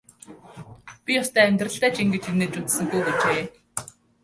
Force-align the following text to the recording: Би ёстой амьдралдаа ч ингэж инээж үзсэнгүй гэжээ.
Би 1.03 1.11
ёстой 1.21 1.45
амьдралдаа 1.49 1.91
ч 1.95 1.97
ингэж 2.03 2.23
инээж 2.31 2.53
үзсэнгүй 2.59 3.01
гэжээ. 3.07 3.41